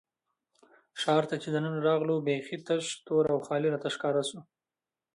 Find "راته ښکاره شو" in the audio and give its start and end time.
3.73-4.39